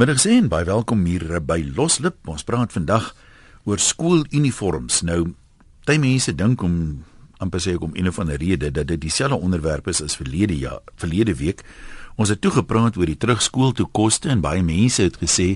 [0.00, 2.22] Middag sien, baie welkom hier by Loslip.
[2.24, 3.10] Ons praat vandag
[3.68, 5.02] oor skooluniforms.
[5.04, 5.34] Nou,
[5.84, 6.78] baie mense dink om
[7.44, 10.80] amper sê om een of ander rede dat dit dieselfde onderwerp is as verlede jaar,
[10.96, 11.60] verlede week.
[12.16, 15.50] Ons het toe gepraat oor die terugskool toe koste en baie mense het gesê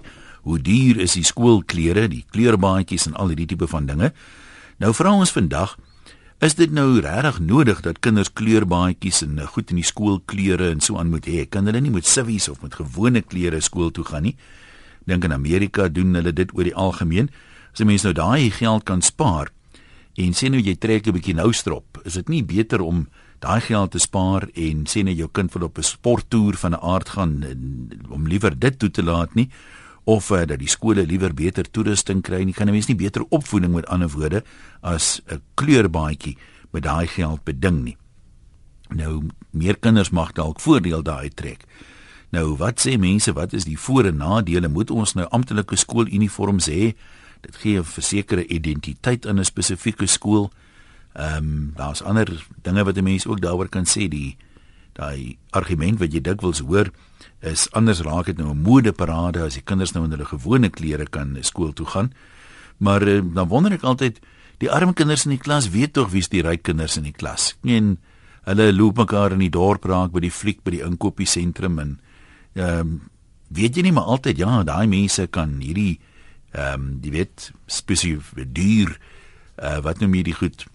[0.45, 4.13] hoe duur is die skoolklere, die kleurbaadjies en al hierdie tipe van dinge.
[4.77, 5.79] Nou vra ons vandag,
[6.43, 10.81] Is dit nou regtig nodig dat kinders kleurbaadjies en eh, goed in die skoolklere en
[10.83, 11.45] so aan moet hê?
[11.47, 14.35] Kan hulle nie met civies of met gewone klere skool toe gaan nie?
[15.07, 17.31] Dink in Amerika doen hulle dit oor die algemeen.
[17.73, 19.53] As 'n mens nou daai geld kan spaar
[20.17, 23.07] en sê nou jy trek 'n bietjie nou strop, is dit nie beter om
[23.39, 26.83] daai geld te spaar en sê net jou kind wil op 'n sporttoer van 'n
[26.83, 27.45] aard gaan
[28.11, 29.51] om liewer dit toe te laat nie?
[30.05, 33.25] Of uh, dat die skole liewer beter toerusting kry nie kan 'n mens nie beter
[33.29, 34.45] opvoeding met ander woorde
[34.83, 36.37] as 'n kleurbaadjie
[36.73, 37.97] met daai geld beding nie.
[38.89, 41.65] Nou meer kinders mag dalk voordeel daai trek.
[42.31, 44.69] Nou wat sê mense wat is die voor en nadele?
[44.69, 46.95] Moet ons nou amptelike skooluniforms hê?
[47.41, 50.51] Dit gee 'n versekerde identiteit aan 'n spesifieke skool.
[51.15, 54.09] Ehm um, daar's ander dinge wat 'n mens ook daaroor kan sê.
[54.09, 54.37] Die
[54.95, 56.91] daai argument wat jy dikwels hoor
[57.45, 61.07] is anders raak dit nou 'n modeparade as die kinders nou in hulle gewone klere
[61.07, 62.13] kan skool toe gaan.
[62.79, 64.21] Maar uh, dan wonder ek altyd
[64.59, 67.55] die arme kinders in die klas weet tog wie's die ryk kinders in die klas.
[67.63, 67.99] En
[68.45, 71.99] hulle loop mekaar in die dorp raak by die fliek by die inkopiesentrum en
[72.55, 73.01] ehm um,
[73.55, 76.01] weet jy nie maar altyd ja, daai mense kan hierdie
[76.53, 78.99] ehm um, die wet spesifiek duur
[79.63, 80.67] uh, wat noem jy die goed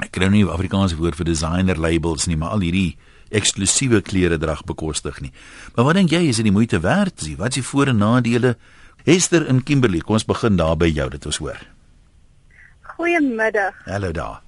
[0.00, 2.96] ek kry nou nie Afrikaanse woord vir designer labels nie, maar al hierdie
[3.32, 5.32] eksklusiewe klere drag bekostig nie.
[5.74, 7.24] Maar wat dink jy is dit die moeite werd?
[7.38, 8.56] Wat is die voor en nadele?
[9.04, 11.58] Hester in Kimberley, kom ons begin daar by jou dit ons hoor.
[12.94, 13.78] Goeiemiddag.
[13.88, 14.42] Hallo daar.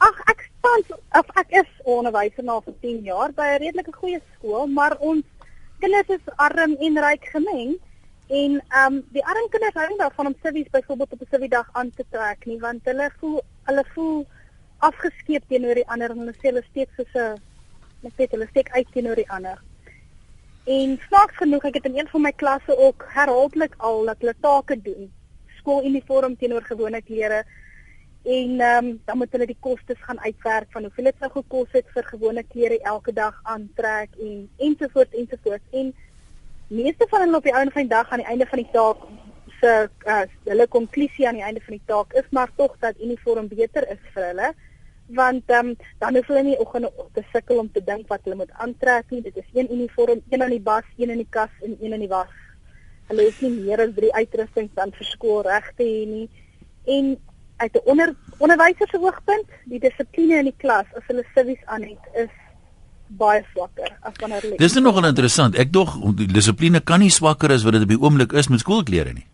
[0.00, 4.66] Ag ek staan of ek is onderwyser vir 10 jaar by 'n redelike goeie skool,
[4.66, 5.24] maar ons
[5.80, 7.76] kinders is arm en ryk gemeng.
[8.28, 11.50] En ehm um, die arm kinders hou nie daarvan om civies byvoorbeeld op 'n civies
[11.50, 14.26] dag aan te trek nie, want hulle voel hulle voel
[14.78, 17.38] afgeskeep teenoor die ander en hulle sê hulle steek soos 'n
[18.00, 19.58] Ek weet hulle steek uit teenoor die ander.
[20.64, 24.34] En snaaks genoeg, ek het in een van my klasse ook herhaaldelik al dat hulle
[24.40, 25.10] take doen.
[25.58, 27.42] Skooluniform teenoor gewone klere.
[28.24, 31.76] En ehm um, dan moet hulle die kostes gaan uitwerk van hoeveel dit sou gekos
[31.76, 35.64] het vir gewone klere elke dag aantrek en ensovoorts ensovoorts.
[35.72, 35.94] En
[36.68, 39.06] meeste van hulle op die einde van die dag aan die einde van die taak
[39.60, 43.48] se uh, hulle konklusie aan die einde van die taak is maar tog dat uniform
[43.48, 44.52] beter is vir hulle
[45.14, 48.52] want um, dan hoef hulle nie oggend te sukkel om te dink wat hulle moet
[48.62, 49.22] aantrek nie.
[49.22, 52.04] Dit is een uniform, een aan die bas, een in die kas en een in
[52.04, 52.30] die was.
[53.10, 56.28] Hulle het nie meer as drie uitrustings dan vir skool reg te hê nie.
[56.86, 57.16] En
[57.60, 61.82] uit 'n onder onderwyser se oogpunt, die dissipline in die klas as hulle civies aan
[61.82, 62.32] het, is
[63.06, 65.58] baie swakker as wanneer hulle Dis nogal interessant.
[65.58, 68.60] Ek dog die dissipline kan nie swakker as wat dit op die oomblik is met
[68.60, 69.26] skoolklere nie.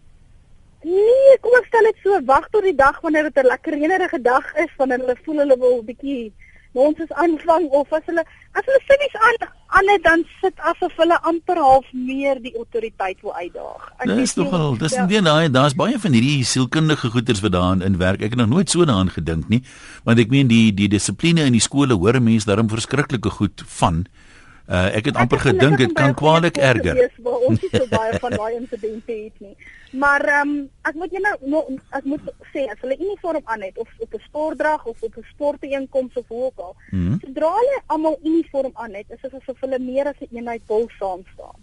[0.87, 4.21] Nee, kom ons stel dit so, wag tot die dag wanneer dit 'n lekker reënerige
[4.23, 6.33] dag is, wanneer hulle voel hulle wil 'n bietjie
[6.77, 8.25] ons is aanvang of as hulle
[8.59, 9.49] as hulle sinnies aan
[9.79, 13.89] aan het dan sit asof hulle amper half meer die autoriteit wil uitdaag.
[14.05, 17.83] Dit is tog al, dis nie daai daar's baie van hierdie sielkundige goeters wat daarin
[17.83, 18.23] in werk.
[18.23, 19.63] Ek het nog nooit so daaraan gedink nie,
[20.05, 24.05] want ek meen die die dissipline in die skole hoor mense daarom verskriklike goed van.
[24.07, 24.26] Uh,
[24.67, 27.11] ek het amper gedink dit kan kwaliek erger.
[27.23, 29.57] Ons het so baie van daai insidente het nie.
[29.91, 33.79] Maar ehm um, ek moet julle nou ek moet sê as hulle uniform aan het
[33.79, 36.75] of op 'n sportdrag of op 'n sportbijeenkoms of hoe ook al.
[36.91, 37.21] Mm -hmm.
[37.21, 40.63] Sodra hulle almal uniform aan het, is dit asof hulle meer as 'n een eenheid
[40.67, 41.59] wil saam staan.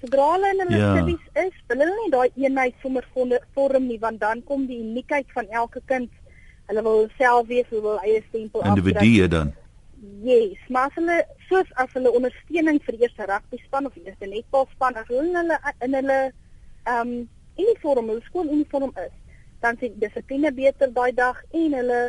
[0.00, 0.96] Sodra hulle in hulle ja.
[0.96, 3.04] civies is, wil hulle nie daai eenheid sommer
[3.54, 6.10] vorm nie want dan kom die uniekheid van elke kind.
[6.66, 8.86] Hulle wil self wees, hulle wil eie stempel afdruk.
[8.86, 9.52] Individue dan.
[10.02, 11.16] Yes, maar as hulle
[11.48, 15.26] soos as hulle ondersteuning vir die eerste rugby span of die eerste netbalspan, as hulle
[15.28, 17.10] in hulle in hulle ehm um,
[17.60, 19.12] uniform, hulle skooluniform is,
[19.60, 22.00] dan sien dissipline beter daai dag en hulle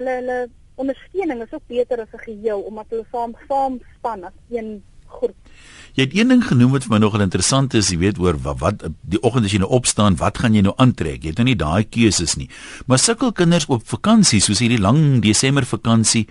[0.00, 0.38] hulle hulle
[0.84, 4.70] ondersteuning is ook beter as 'n geheel omdat hulle saam saam span as een
[5.10, 5.36] groep.
[5.98, 8.60] Jy het een ding genoem wat vir my nogal interessant is, jy weet oor wat,
[8.60, 11.24] wat die oggend as jy nou opstaan, wat gaan jy nou aantrek?
[11.24, 12.48] Jy het nou nie daai keuses nie.
[12.86, 16.28] Maar sukkel kinders op vakansie, soos hierdie lang Desember vakansie,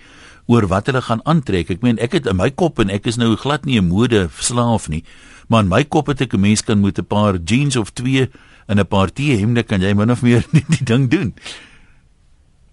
[0.50, 1.70] oor wat hulle gaan aantrek.
[1.70, 4.28] Ek meen ek het in my kop en ek is nou glad nie 'n mode
[4.40, 5.04] slaaf nie,
[5.48, 8.28] maar in my kop het ek 'n mens kan met 'n paar jeans of twee
[8.66, 11.34] en 'n paar T-hemde kan jy min of meer die, die ding doen.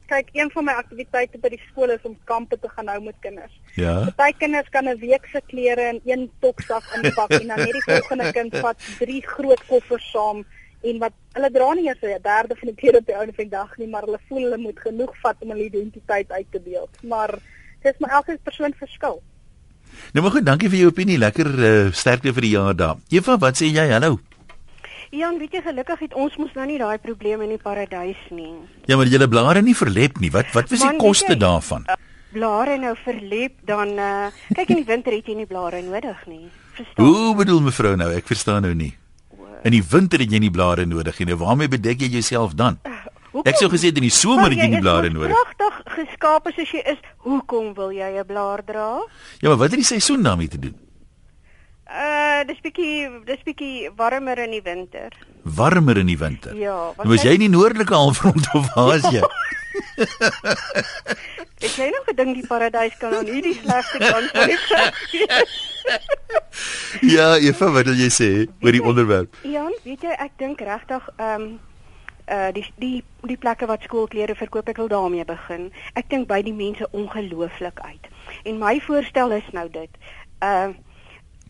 [0.08, 3.18] Kyk, een van my aktiwiteite by die skool is om kampe te gaan hou met
[3.20, 3.56] kinders.
[3.76, 3.96] Ja.
[4.16, 7.84] Party kinders kan 'n week se klere in een toksak inpak en dan net die
[7.84, 10.46] volgende kind vat drie groot koffers saam
[10.82, 13.44] en wat hulle dra nie eers 'n derde van die klere op die ouene van
[13.44, 16.60] die dag nie, maar hulle voel hulle moet genoeg vat om hulle identiteit uit te
[16.60, 17.04] beeld.
[17.04, 17.40] Maar
[17.82, 19.22] dis maar elke persoon verskil.
[20.14, 21.18] Nou maar goed, dankie vir jou opinie.
[21.18, 22.98] Lekker uh, sterkte vir die jaar daar.
[23.10, 23.88] Eva, wat sê jy?
[23.92, 24.20] Hallo.
[25.16, 28.52] Jan, weet jy gelukkig het ons mos nou nie daai probleme in die paradys nie.
[28.90, 30.32] Ja, maar julle blare nie verlep nie.
[30.34, 31.86] Wat wat was die koste daarvan?
[31.88, 31.96] Uh,
[32.36, 36.48] blare nou verlep dan uh kyk in die winter het jy nie blare nodig nie.
[36.76, 37.06] Verstaan?
[37.06, 38.10] Hoe bedoel mevrou nou?
[38.14, 38.92] Ek verstaan nou nie.
[39.64, 41.30] In die winter het jy nie blare nodig nie.
[41.32, 42.80] Nou waarmee bedek jy jouself dan?
[42.84, 43.00] Uh,
[43.48, 45.32] ek sou gesê in die somer het jy nie blare nodig.
[45.32, 47.00] Pragtig geskape soos jy is.
[47.24, 49.00] Hoekom wil jy 'n blaar dra?
[49.40, 50.76] Ja, maar wat het die seisoen daarmee te doen?
[51.88, 55.14] Uh, dis bietjie dis bietjie warmer in die winter.
[55.44, 56.56] Warmer in die winter.
[56.60, 59.24] Ja, wat Was jy nie noordelike halfrond of waar is jy?
[61.58, 64.66] Ek het nog gedink die paradys kan aan hierdie slegste kant wees.
[67.16, 68.30] ja, Eva, wat wil jy sê
[68.62, 69.40] oor die onderwerp?
[69.48, 71.48] Ja, weet jy, ek dink regtig ehm um,
[72.28, 75.70] uh die die die plekke wat skoolklere verkoop, ek wil daarmee begin.
[75.96, 78.12] Ek dink by die mense ongelooflik uit.
[78.44, 79.90] En my voorstel is nou dit.
[80.44, 80.76] Uh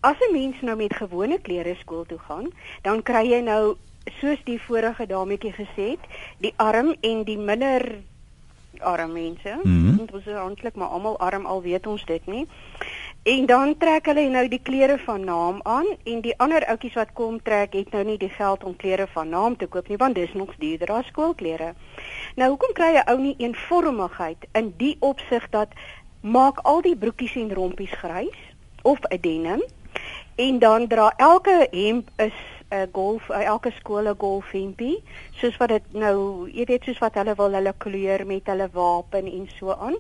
[0.02, 2.52] As 'n mens nou met gewone klere skool toe gaan,
[2.82, 3.76] dan kry jy nou
[4.20, 6.04] soos die vorige dametjie gesê het,
[6.38, 8.00] die arm en die minder
[8.80, 9.60] arm mense.
[9.64, 10.00] Mm -hmm.
[10.00, 12.48] Ons is eintlik maar almal arm al weet ons dit nie.
[13.24, 17.14] En dan trek hulle nou die klere van naam aan en die ander ouetjies wat
[17.14, 20.16] kom trek het nou nie die geld om klere van naam te koop nie want
[20.16, 21.74] dis nog duurder as skoolklere.
[22.36, 25.68] Nou hoekom kry 'n ou nie eenvormigheid in die opsig dat
[26.22, 28.40] maak al die broekies en rompies grys
[28.82, 29.64] of 'n denim
[30.38, 32.38] En dan dra elke hemp is
[32.69, 35.04] 'n golf elke skool 'n golfhempie,
[35.39, 39.25] soos wat dit nou, jy weet soos wat hulle wil hulle kleur met hulle wapen
[39.31, 39.98] en so aan.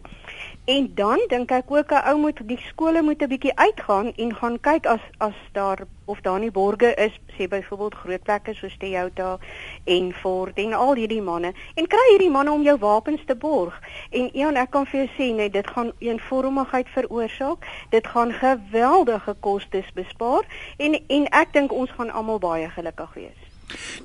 [0.67, 4.35] En dan dink ek ook 'n ou moet die skole moet 'n bietjie uitgaan en
[4.35, 8.77] gaan kyk as as daar of daar nie borge is, sê byvoorbeeld groot plekke soos
[8.77, 9.37] Toyota
[9.83, 13.81] en Ford en al hierdie manne en kry hierdie manne om jou wapens te borg.
[14.09, 17.67] En Ian, ek kan vir jou sê net dit gaan eenvormigheid veroorsaak.
[17.89, 20.43] Dit gaan geweldige kostes bespaar
[20.77, 23.46] en en ek dink ons gaan almal baie gelukkig wees.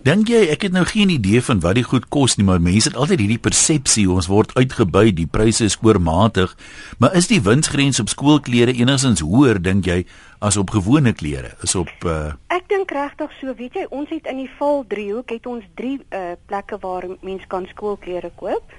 [0.03, 2.91] Dink jy ek het nou geen idee van wat die goed kos nie, maar mense
[2.91, 6.57] het altyd hierdie persepsie ons word uitgebuit, die pryse is oormatig.
[6.99, 10.03] Maar is die winsgrens op skoolklere enigstens hoër dink jy
[10.43, 11.55] as op gewone klere?
[11.63, 12.35] Is op uh...
[12.51, 16.01] Ek dink regtig so, weet jy, ons het in die val driehoek het ons drie
[16.11, 18.75] uh, plekke waar mense kan skoolklere koop.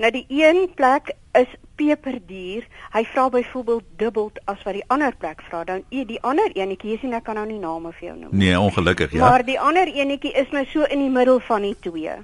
[0.00, 2.66] Nou die een plek is peperduur.
[2.92, 5.64] Hy vra byvoorbeeld dubbel as wat die ander plek vra.
[5.64, 8.32] Dan e die ander enetjie, jy sien ek kan nou nie name vir jou noem
[8.32, 8.46] nie.
[8.46, 9.28] Nee, ongelukkig ja.
[9.28, 12.16] Maar die ander enetjie is nou so in die middel van die twee.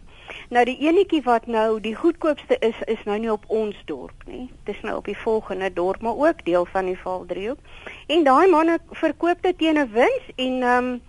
[0.53, 4.51] Nou die enetjie wat nou die goedkoopste is is nou nie op ons dorp nie.
[4.65, 7.59] Dit is nou op die volgende dorp, maar ook deel van die Valdriehoek.
[8.07, 11.01] En daai manne verkoop dit teen 'n wins en ehm um,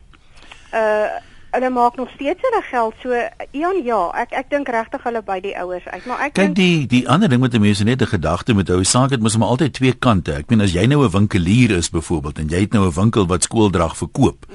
[0.73, 2.93] uh hulle maak nog steeds hulle geld.
[3.01, 3.13] So
[3.51, 6.85] Ian, ja, ek ek dink regtig hulle by die ouers uit, maar ek kyk die
[6.89, 9.73] die ander ding met mense net 'n gedagte met hou saak het mos maar altyd
[9.73, 10.33] twee kante.
[10.33, 13.27] Ek meen as jy nou 'n winkelier is byvoorbeeld en jy het nou 'n winkel
[13.27, 14.45] wat skooldrag verkoop.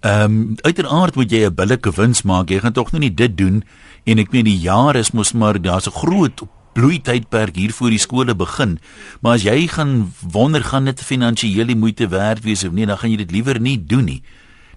[0.00, 2.48] Ehm um, uiteraard moet jy 'n billike wins maak.
[2.48, 3.64] Jy gaan tog nou nie dit doen
[4.04, 6.42] en ek meen die jaar is mos maar daar's 'n groot
[6.72, 8.78] bloeitydperk hier voor die skole begin.
[9.20, 12.98] Maar as jy gaan wonder gaan dit finansiëel die moeite werd wees of nie, dan
[12.98, 14.22] gaan jy dit liewer nie doen nie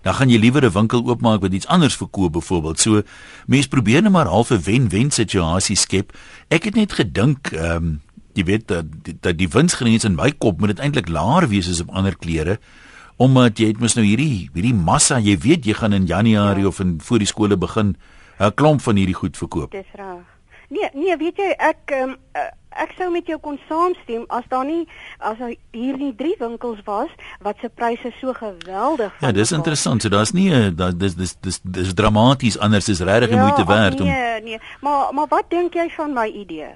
[0.03, 2.79] dan gaan jy liewer 'n winkel oopmaak wat iets anders verkoop byvoorbeeld.
[2.79, 3.01] So
[3.47, 6.17] mense probeer net maar half 'n wen-wen situasie skep.
[6.47, 8.01] Ek het net gedink ehm um,
[8.33, 8.85] jy weet dat
[9.21, 12.59] dat die winsgrens in my kop moet dit eintlik laer wees as op ander klere
[13.17, 16.67] omdat jy het mos nou hierdie hierdie massa, jy weet jy gaan in Januarie ja.
[16.67, 17.95] of in voor die skole begin
[18.39, 19.71] 'n klomp van hierdie goed verkoop.
[19.71, 20.32] Dis reg.
[20.73, 22.15] Nee, nee, weet jy ek um,
[22.81, 24.83] ek sou met jou kon saamstem as daar nie
[25.21, 25.41] as
[25.75, 27.11] hier nie drie winkels was
[27.45, 29.21] wat se pryse so geweldig was.
[29.21, 30.01] Ja, dis interessant.
[30.01, 34.07] So daar's nie dis dis dis dis dramaties anders is regtig ja, moeite werd nee,
[34.07, 34.61] om Nee, nee.
[34.81, 36.73] Maar maar wat dink jy van my idee?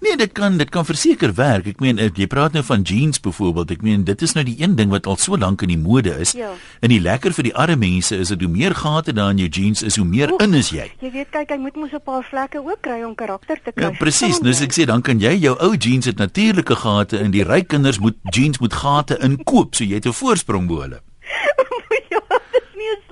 [0.00, 1.66] Nee, dit kan dit kan verseker werk.
[1.66, 3.70] Ek meen jy praat nou van jeans byvoorbeeld.
[3.70, 6.14] Ek meen dit is nou die een ding wat al so lank in die mode
[6.20, 6.32] is.
[6.32, 6.52] Ja.
[6.80, 9.48] En die lekker vir die arme mense is dat hoe meer gate daar in jou
[9.48, 10.88] jeans is, hoe meer Oef, in is jy.
[11.00, 13.90] Jy weet kyk, jy moet mos 'n paar vlekke ook kry om karakter te kry.
[13.90, 14.40] Ja, presies.
[14.40, 17.68] Nou ek sê dan kan jy jou ou jeans het natuurlike gate en die ryk
[17.68, 21.00] kinders moet jeans met gate inkoop, so jy het 'n voorsprong bo hulle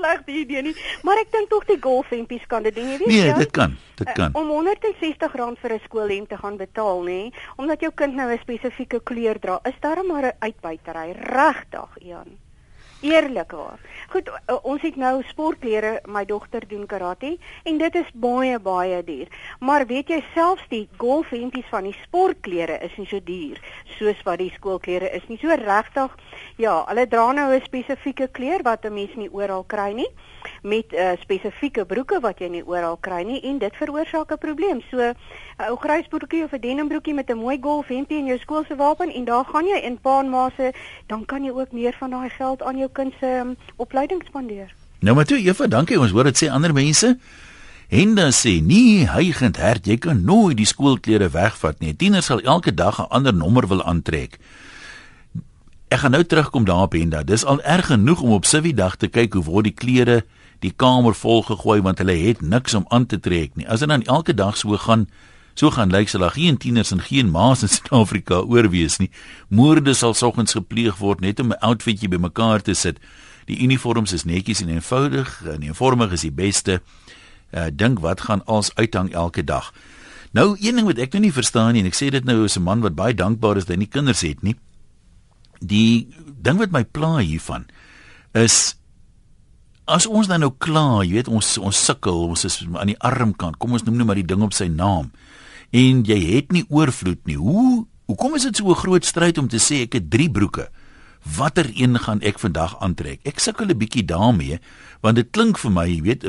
[0.00, 0.74] slegte idee nie,
[1.06, 3.12] maar ek dink tog die golfhempies kan dit doen, jy weet.
[3.12, 3.76] Nee, dit kan.
[4.00, 4.32] Dit kan.
[4.32, 7.20] Uh, om 160 rand vir 'n skoolhemp te gaan betaal, nê,
[7.56, 12.39] omdat jou kind nou 'n spesifieke kleur dra, is daar maar 'n uitbuitery, regtig, Ian.
[13.00, 13.78] Eerlikwaar.
[14.12, 14.28] Goed,
[14.62, 17.30] ons het nou sportklere, my dogter doen karate
[17.64, 19.30] en dit is baie baie duur.
[19.64, 23.56] Maar weet jy selfs die golfhempies van die sportklere is nie so duur
[23.96, 25.38] soos wat die skoolklere is nie.
[25.40, 26.12] So regtig,
[26.60, 30.10] ja, hulle dra nou 'n spesifieke kleur wat 'n mens nie oral kry nie.
[30.62, 34.80] met uh, spesifieke broeke wat jy nie oral kry nie en dit veroorsaak 'n probleem.
[34.90, 35.16] So 'n
[35.58, 38.38] uh, ou grys broekie of 'n denim broekie met 'n mooi golf hempie in jou
[38.38, 40.72] skool se wapen en daar gaan jy in pa en ma se,
[41.06, 44.74] dan kan jy ook meer van daai geld aan jou kind se um, opleiding spandeer.
[45.00, 46.00] Nou maar toe, Eva, dankie.
[46.00, 47.14] Ons hoor dit sê ander mense.
[47.90, 51.94] Henda sê nie hygend hert jy kan nooit die skoolklere wegvat nie.
[51.96, 54.38] Tieners sal elke dag 'n ander nommer wil aantrek.
[55.88, 57.22] Ek gaan nou terugkom daarop Henda.
[57.22, 60.22] Dis al erg genoeg om op Siwie dag te kyk hoe word die klere
[60.60, 63.66] die kamer vol gegooi want hulle het niks om aan te trek nie.
[63.68, 65.08] As dit dan elke dag so gaan,
[65.54, 69.10] so gaan lyk sal daar geen tieners en geen ma's in Suid-Afrika oorwees nie.
[69.48, 72.98] Moorde sal soggens gepleeg word net om 'n outfitjie bymekaar te sit.
[73.46, 76.80] Die uniforms is netjies en eenvoudig en eenvormig is die beste
[77.52, 79.72] uh, dink wat gaan als uithang elke dag.
[80.30, 82.56] Nou een ding wat ek nou nie verstaan nie en ek sê dit nou as
[82.56, 84.56] 'n man wat baie dankbaar is dat hy nie kinders het nie.
[85.58, 86.08] Die
[86.42, 87.66] ding wat my pla hiervan
[88.32, 88.76] is
[89.90, 93.58] as ons dan nou klaar, jy weet ons ons sukkel, ons is aan die armkant.
[93.58, 95.10] Kom ons noem nou maar die ding op sy naam.
[95.70, 97.36] En jy het nie oorvloed nie.
[97.36, 100.70] Hoe hoekom is dit so 'n groot stryd om te sê ek het 3 broeke?
[101.36, 103.20] watter een gaan ek vandag aantrek?
[103.28, 104.58] Ek sukkel 'n bietjie daarmee
[105.00, 106.24] want dit klink vir my, jy weet,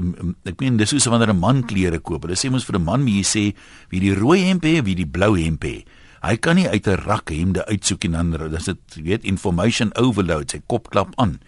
[0.45, 2.23] ek meen dis soos wanneer 'n man klere koop.
[2.23, 3.55] Hulle sê mos vir 'n man wie jy sê
[3.89, 5.87] wie die rooi hemp het, wie die blou hemp het.
[6.21, 9.95] Hy kan nie uit 'n rak hemde uitsoek en dan dis dit, jy weet, information
[9.95, 11.39] overload, sy kop klap aan.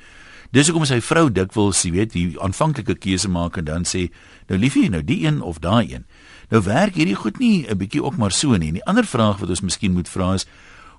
[0.52, 4.12] Dis hoekom sy vrou dikwels, jy weet, die aanvanklike keuse maak en dan sê,
[4.48, 6.06] nou liefie, nou die een of daai een.
[6.54, 8.68] Nou werk hierdie goed nie 'n bietjie ook maar so nie.
[8.68, 10.46] En die ander vraag wat ons miskien moet vra is,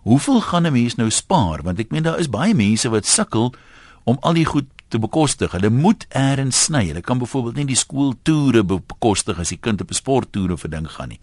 [0.04, 1.62] Hoeveel gaan 'n mens nou spaar?
[1.62, 3.54] Want ek meen daar is baie mense wat sukkel
[4.02, 5.52] om al die goed te bekostig.
[5.52, 6.86] Hulle moet eers sny.
[6.86, 10.70] Hulle kan byvoorbeeld nie die skooltoere bekostig as die kind op 'n sporttoer of 'n
[10.70, 11.20] ding gaan nie.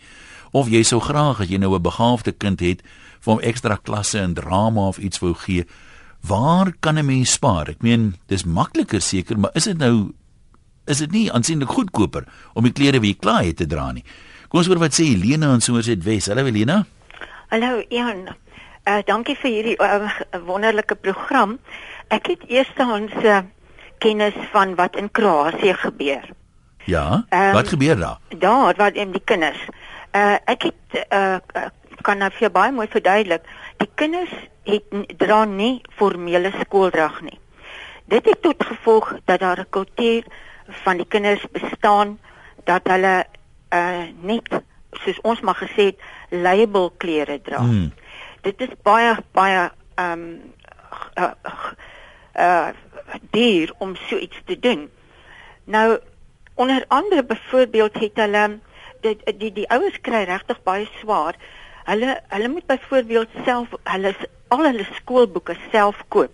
[0.52, 2.82] Of jy sou graag as jy nou 'n begaafde kind het
[3.20, 5.66] vir hom ekstra klasse in drama of iets wou gee.
[6.22, 7.70] Waar kan 'n mens spaar?
[7.70, 10.14] Ek meen, dis makliker seker, maar is dit nou
[10.92, 14.04] is dit nie aansienlik goedkoper om die klere wie jy klaar het te dra nie?
[14.52, 16.28] Kom ons hoor wat sê Helena in Somerset Wes.
[16.28, 16.82] Hallo Helena.
[17.54, 18.28] Hallo Ian.
[18.84, 20.10] Uh dankie vir hierdie uh,
[20.48, 21.58] wonderlike program.
[22.12, 23.42] Ek het eerstens uh,
[24.04, 26.26] kennis van wat in Kroasie gebeur.
[26.90, 27.24] Ja.
[27.30, 28.20] Um, wat gebeur daar?
[28.42, 29.62] Daar waar die kinders.
[30.12, 31.70] Uh ek het uh
[32.02, 33.46] kan nou vir baie mooi verduidelik.
[33.78, 34.34] Die kinders
[34.68, 37.38] het dra nie formele skooldrag nie.
[38.12, 40.24] Dit het tot gevolg dat daar 'n kultuur
[40.68, 42.20] van die kinders bestaan
[42.64, 43.26] dat hulle
[43.74, 44.50] uh net
[44.92, 46.00] soos ons maar gesê het
[46.30, 47.58] label klere dra.
[47.58, 47.92] Hmm
[48.46, 49.70] dit is baie baie
[50.02, 50.24] ehm um,
[51.20, 51.34] uh,
[52.36, 52.70] uh
[53.32, 54.90] duur om so iets te doen.
[55.64, 56.00] Nou
[56.56, 58.60] onder andere byvoorbeeld het hulle
[59.02, 61.36] dit die die, die ouers kry regtig baie swaar.
[61.84, 64.16] Hulle hulle moet byvoorbeeld self hulle
[64.48, 66.34] al hulle skoolboeke self koop.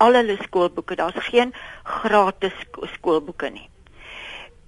[0.00, 1.52] Al hulle skoolboeke, daar's geen
[1.84, 2.56] gratis
[2.96, 3.68] skoolboeke nie.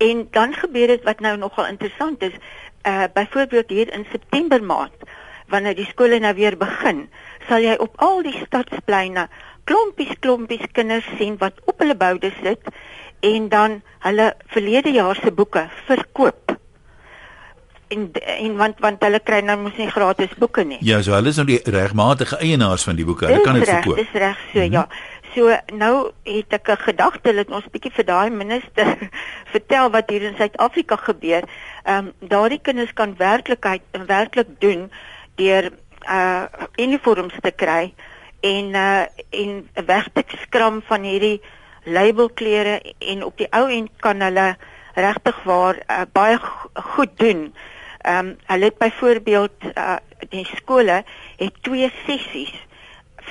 [0.02, 2.36] En dan gebeur dit wat nou nogal interessant is,
[2.86, 5.10] uh byvoorbeeld hier in September maand
[5.52, 7.06] wanneer die skole nou weer begin,
[7.48, 9.28] sal jy op al die stadspleine
[9.68, 12.72] klompies klompies kinders sien wat op hulle boude sit
[13.22, 16.56] en dan hulle verlede jaar se boeke verkoop.
[17.92, 18.08] En
[18.38, 20.80] en want want hulle kry nou mos nie gratis boeke nie.
[20.80, 23.28] Ja, so hulle is nou die regmatige eienaars van die boeke.
[23.28, 24.00] Hulle kan dit verkoop.
[24.00, 24.72] Dis reg so, mm -hmm.
[24.72, 24.88] ja.
[25.34, 28.98] So nou het ek 'n gedagte dat ons bietjie vir daai minister
[29.54, 31.42] vertel wat hier in Suid-Afrika gebeur.
[31.84, 34.90] Ehm um, daardie kinders kan werklikheid werklik doen
[35.34, 35.72] deur
[36.08, 36.44] uh
[36.76, 37.94] uniforms te kry
[38.40, 41.40] en uh en weg te skram van hierdie
[41.84, 44.56] labelklere en op die ou end kan hulle
[44.94, 46.38] regtig waar uh, baie
[46.74, 47.54] goed doen.
[48.02, 49.96] Ehm um, hulle het byvoorbeeld uh
[50.28, 51.04] die skole
[51.36, 52.52] het twee sessies.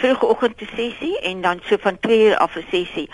[0.02, 3.10] Vroegoggend 'n sessie en dan so van 2 uur af 'n sessie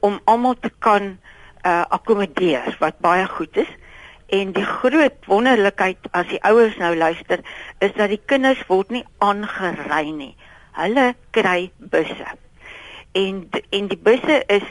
[0.00, 1.18] om almal te kan
[1.66, 3.70] uh akkommodeer wat baie goed is.
[4.26, 7.40] En die groot wonderlikheid as die ouers nou luister,
[7.78, 10.34] is dat die kinders word nie aangery nie.
[10.72, 12.28] Hulle kry busse.
[13.12, 14.68] En en die busse is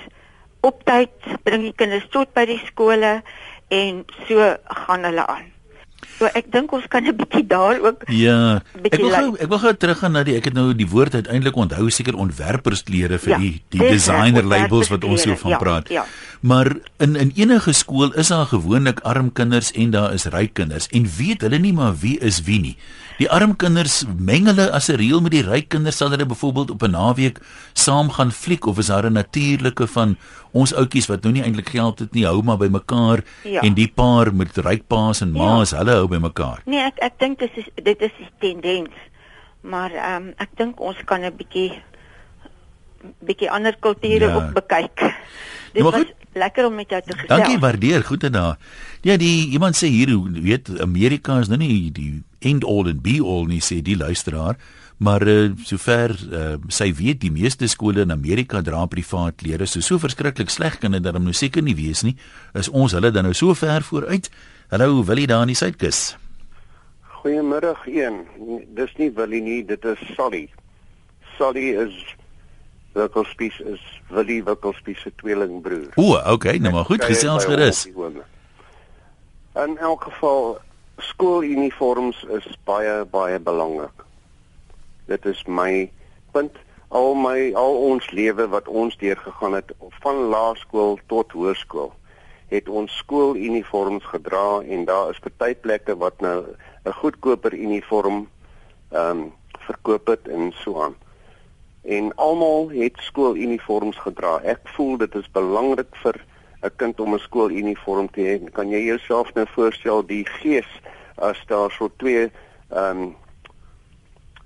[0.62, 1.10] op tyd
[1.44, 3.22] bring die kinders tot by die skole
[3.68, 4.54] en so
[4.86, 5.55] gaan hulle aan.
[6.16, 8.62] So ek dink ons kan 'n bietjie daar ook Ja.
[8.84, 11.56] Ek wil gou ek wil gou teruggaan na die ek het nou die woord uiteindelik
[11.56, 15.90] onthou seker ontwerpersklere vir ja, die die designer labels wat ons so van ja, praat.
[15.90, 16.06] Ja.
[16.42, 20.88] Maar in in enige skool is daar gewoonlik arm kinders en daar is ryk kinders
[20.88, 22.78] en weet hulle nie maar wie is wie nie.
[23.18, 26.72] Die arm kinders meng hulle as 'n reël met die ryk kinders sal hulle byvoorbeeld
[26.72, 27.40] op 'n naweek
[27.74, 30.18] saam gaan fliek of is daar 'n natuurlike van
[30.52, 33.62] ons ouetjies wat nou nie eintlik geld het nie hou maar by mekaar ja.
[33.62, 35.82] en die paar met ryk paas en ma's ja.
[35.82, 36.62] hulle hou by mekaar.
[36.66, 38.96] Nee, ek ek dink dit is dit is die tendens.
[39.66, 41.72] Maar ehm um, ek dink ons kan 'n bietjie
[43.26, 44.36] bietjie ander kulture ja.
[44.36, 44.96] ook bekyk.
[45.76, 46.14] Dit Ja, maar was goed.
[46.34, 47.28] lekker om met jou te gesels.
[47.28, 48.04] Dankie, waardeer.
[48.04, 48.58] Goed daar.
[49.02, 50.10] Ja, die iemand sê hier,
[50.42, 54.56] weet Amerika is nou nie die end all and be all nie sê die luisteraar,
[54.98, 59.68] maar uh, sover uh, sy weet die meeste skole in Amerika dra privaat klere.
[59.68, 62.16] So so verskriklik sleg kan dit dan nou seker nie wees nie.
[62.54, 64.30] Is ons hulle dan nou so ver vooruit?
[64.66, 66.16] Hallo, wil jy daar in die suidkus?
[67.20, 68.16] Goeiemiddag een.
[68.74, 70.48] Dis nie Willie nie, dit is Sally.
[71.38, 72.00] Sally is
[72.98, 75.92] Wikkelspies is Willie Wikkelspies se tweelingbroer.
[76.02, 77.84] O, okay, nou maar goed gesels gerus.
[79.54, 80.58] In elk geval
[80.98, 84.02] skooluniforms is baie baie belangrik.
[85.06, 85.86] Dit is my
[86.34, 86.58] punt
[86.90, 91.94] al my al ons lewe wat ons deurgegaan het van laerskool tot hoërskool
[92.56, 96.38] het ons skooluniforms gedra en daar is party plekke wat nou
[96.86, 98.28] 'n goedkoper uniform
[98.92, 99.34] ehm um,
[99.68, 100.96] verkoop het en so aan.
[101.82, 104.40] En almal het skooluniforms gedra.
[104.44, 106.16] Ek voel dit is belangrik vir
[106.62, 108.52] 'n kind om 'n skooluniform te hê.
[108.52, 110.70] Kan jy jouself nou voorstel die gees
[111.16, 112.32] as daar so twee
[112.70, 113.16] ehm um,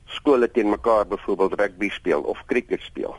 [0.06, 3.16] skole teen mekaar byvoorbeeld rugby speel of cricket speel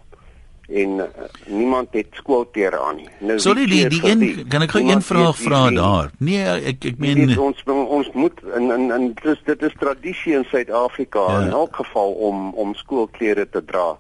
[0.73, 1.05] en uh,
[1.47, 3.09] niemand het skoolklere aan nie.
[3.19, 6.11] Nou Sorry, die die vir een kan ek gou een vraag vra daar.
[6.19, 9.75] Nee, ek ek Meen, meen ons ons moet in in in dit is dit is
[9.79, 11.41] tradisie in Suid-Afrika Ja.
[11.41, 11.47] ja.
[11.47, 13.99] in elk geval om om skoolklere te dra.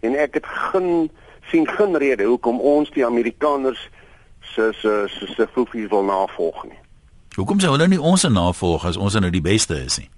[0.00, 1.10] En ek het geen
[1.50, 3.88] sien geen rede hoekom ons die Amerikaners
[4.40, 6.78] se se se se fofies wil navolg nie.
[7.36, 10.08] hoekom sou hulle nie ons se navolg as ons nou die beste is nie?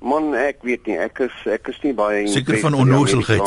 [0.00, 3.40] Man, ek weet nie, ek is ek is nie baie Seker impressed van onnozelheid.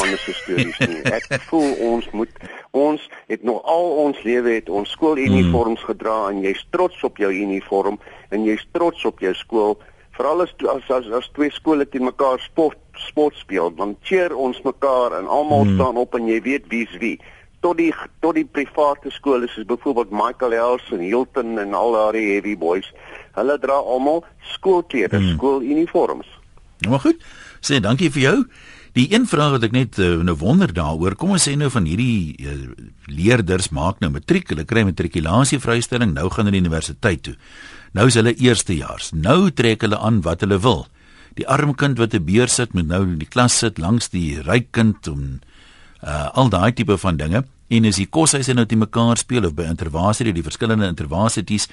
[0.89, 1.03] Nie.
[1.13, 2.29] Ek voel ons moet
[2.71, 5.89] ons het nog al ons lewe het ons skooluniforms Hmm.
[5.91, 7.99] gedra en jy's trots op jou uniform
[8.31, 9.77] en jy's trots op jou skool.
[10.17, 14.57] Veral as as as, as twee skole teen mekaar sport sport speel, dan cheer ons
[14.65, 15.75] mekaar en almal Hmm.
[15.77, 17.19] staan op en jy weet wie's wie.
[17.61, 22.33] Tot die tot die private skole soos byvoorbeeld Michael Hels en Hilton en al daardie
[22.33, 22.89] heavy boys.
[23.35, 24.23] Hulle dra almal
[24.57, 25.33] skoolklere, Hmm.
[25.37, 26.27] skooluniforms.
[26.87, 27.23] Nou maar goed.
[27.59, 28.37] Sê dankie vir jou.
[28.95, 31.85] Die een vraag wat ek net uh, nou wonder daaroor, kom ons sê nou van
[31.85, 32.53] hierdie uh,
[33.11, 37.35] leerders maak nou matriek, hulle kry matrikulasie vrystelling, nou gaan hulle universiteit toe.
[37.93, 39.11] Nou is hulle eerstejaars.
[39.19, 40.87] Nou trek hulle aan wat hulle wil.
[41.37, 44.39] Die arm kind wat 'n beurs sit moet nou in die klas sit langs die
[44.41, 45.41] ryk kind om
[46.01, 49.53] uh, al daai tipe van dinge en as die koshuise nou te mekaar speel of
[49.53, 51.67] by intervasie die verskillende intervasities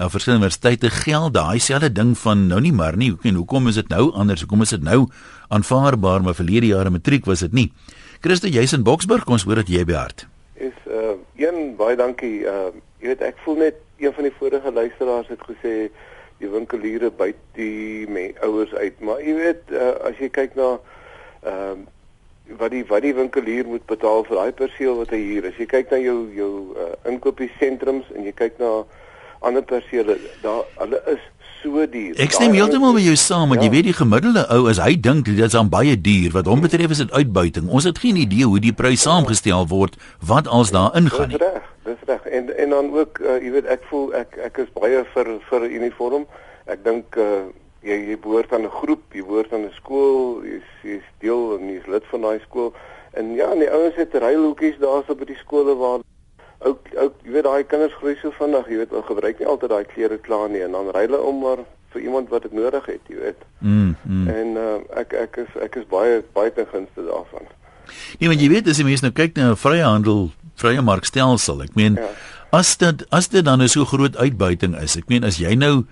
[0.00, 3.10] uh, verskillende universiteite geld daai selfde ding van nou nie maar nie.
[3.10, 4.40] Hoekom hoekom is dit nou anders?
[4.40, 5.06] Hoekom is dit nou
[5.48, 6.22] aanvaarbaar?
[6.22, 7.72] Maar verlede jare matriek was dit nie.
[8.20, 9.26] Christo jy's in Boksburg.
[9.28, 10.26] Ons hoor dat jy by hart.
[10.54, 12.40] Is uh een baie dankie.
[12.44, 15.74] Uh jy weet ek voel net een van die vorige luisteraars het gesê
[16.40, 20.68] die winkeliere byt die me- ouers uit, maar jy weet uh, as jy kyk na
[21.44, 21.88] ehm uh,
[22.58, 25.46] wat die wat die winkelier moet betaal vir daai perseel wat hy huur.
[25.52, 28.70] As jy kyk na jou jou uh, inkopiesentrums en jy kyk na
[29.40, 31.20] ander perseele, daar hulle is
[31.62, 32.16] so duur.
[32.16, 33.72] Ek stem heeltemal met jou saam want jy Ja.
[33.76, 36.90] weet die gemiddelde ou as hy dink dit is aan baie duur wat hom betref
[36.90, 40.96] is dit uitbuiting ons het geen idee hoe die prys saamgestel word wat als daar
[40.96, 42.24] ingaan Dis nie reg, dis reg.
[42.26, 45.60] En en dan ook uh, jy weet ek voel ek ek is baie vir vir
[45.60, 46.24] 'n uniform.
[46.66, 47.44] Ek dink uh,
[47.82, 51.68] jy jy behoort aan 'n groep, jy behoort aan 'n skool, jy's jy's deel en
[51.68, 52.72] jy's lid van daai skool.
[53.12, 56.00] En ja, en die ouens het rylhoekies daarso by die skole waar
[56.60, 59.70] ook ook jy weet daai kinders groei so vinnig, jy weet hulle gebruik nie altyd
[59.70, 62.84] daai klere klaar nie en dan ry hulle om maar vir iemand wat dit nodig
[62.86, 63.40] het, jy weet.
[63.58, 64.28] mm, mm.
[64.28, 67.48] En uh, ek ek is ek is baie baie ten gunste daarvan.
[68.20, 71.62] Nee, want jy weet as jy mense nou kyk na 'n vrye handel, vrye markstelsel,
[71.62, 72.08] ek meen Ja.
[72.52, 74.96] as dit as dit dan 'n so groot uitbuiting is.
[74.96, 75.86] Ek meen as jy nou 'n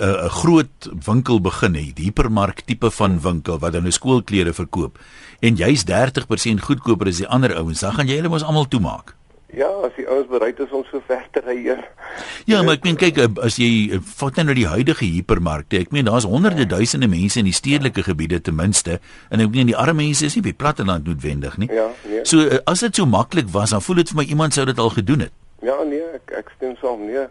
[0.00, 4.98] uh, groot winkel begin het, hipermark tipe van winkel wat dan nou skoolklere verkoop
[5.40, 9.14] en jy's 30% goedkoper as die ander ouens, dan gaan jy hulle mos almal toemaak.
[9.52, 11.58] Ja, as die ouens bereid is om so ver te ry.
[11.66, 11.76] Ja.
[12.48, 15.92] Ja, maar ek meen kyk eh, as jy eh, vat nou die huidige hipermarkte, ek
[15.92, 18.96] meen daar's honderde duisende mense in die stedelike gebiede ten minste
[19.28, 21.68] en ek meen die arme mense is nie by platteland noodwendig nie.
[21.72, 22.24] Ja, nee.
[22.28, 24.80] So eh, as dit so maklik was, dan voel dit vir my iemand sou dit
[24.80, 25.34] al gedoen het.
[25.62, 27.26] Ja, nee, ek ek stem saam, nee.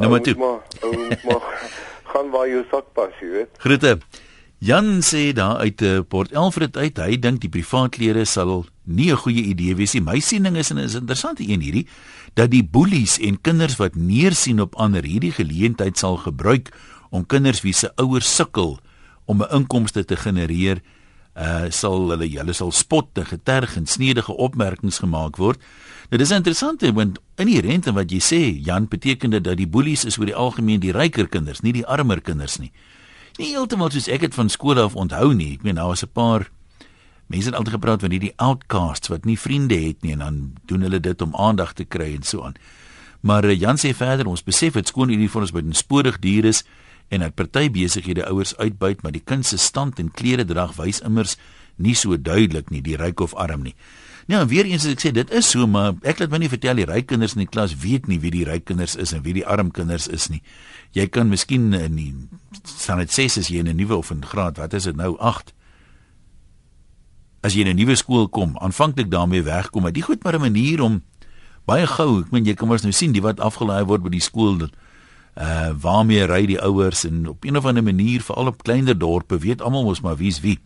[0.00, 0.34] Nou, Ou maar toe.
[0.40, 0.92] maar, ou
[1.28, 1.46] maar
[2.10, 3.62] gaan waar jou sak pas, jy weet.
[3.62, 3.94] Groete.
[4.60, 9.16] Jan sê daar uit uh, Port Elfred uit, hy dink die privaatklere sal nie 'n
[9.16, 10.04] goeie idee wees nie.
[10.04, 11.86] My siening is en is 'n interessante een hierdie
[12.34, 16.68] dat die boelies en kinders wat neersien op ander hierdie geleentheid sal gebruik
[17.10, 18.78] om kinders wie se ouers sukkel
[19.24, 20.82] om 'n inkomste te genereer,
[21.36, 25.58] uh sal hulle hulle sal spot en geterg en snedige opmerkings gemaak word.
[26.10, 30.04] Dit is interessant want inherent in wat jy sê, Jan, beteken dit dat die boelies
[30.04, 32.72] is oor die algemeen die ryker kinders, nie die armer kinders nie
[33.40, 35.54] nie heeltemal soos ek dit van skole af onthou nie.
[35.56, 36.50] Ek meen daar was 'n paar
[37.30, 40.82] mense het altyd gepraat van hierdie outcasts wat nie vriende het nie en dan doen
[40.82, 42.54] hulle dit om aandag te kry en so aan.
[43.20, 46.64] Maar uh, Jan sê verder ons besef dit skooluniforms by 'n spoedig duur is
[47.08, 51.00] en dat party besighede ouers uitbuit, maar die kind se stand en klere drag wys
[51.00, 51.36] immers
[51.76, 53.74] nie so duidelik nie, die ryk of arm nie.
[54.30, 56.78] Nou weer eens as ek sê dit is so, maar ek laat my nie vertel
[56.78, 59.34] die ryk kinders in die klas weet nie wie die ryk kinders is en wie
[59.34, 60.42] die arm kinders is nie.
[60.92, 62.14] Jy kan miskien in die
[62.66, 65.16] staan dit 6 as jy in 'n nuwe of in graad, wat is dit nou
[65.18, 65.52] 8?
[67.42, 70.40] As jy in 'n nuwe skool kom, aanvanklik daarmee wegkom, maar dit goed maar 'n
[70.40, 71.02] manier om
[71.64, 74.20] baie gou, ek meen jy kan mos nou sien die wat afgelaai word by die
[74.20, 74.72] skool dat
[75.38, 79.38] uh waarmee ry die ouers en op een of ander manier veral op kleiner dorpe
[79.38, 80.58] weet almal mos maar wie's wie.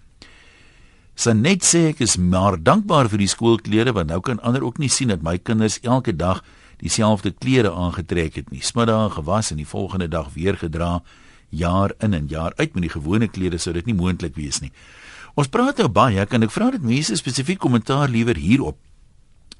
[1.14, 4.88] Sanet sê ek is maar dankbaar vir die skoolklere want nou kan ander ook nie
[4.88, 6.42] sien dat my kinders elke dag
[6.82, 8.62] dieselfde klere aangetrek het nie.
[8.62, 11.02] Smiddag gewas en die volgende dag weer gedra
[11.48, 14.72] jaar in en jaar uit met die gewone klere sou dit nie moontlik wees nie.
[15.34, 18.78] Ons praat nou baie, kan ek vra dat mense spesifiek kommentaar liewer hierop